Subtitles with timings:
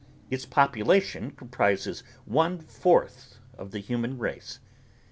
[0.31, 4.57] Its population comprises one fourth of the human race.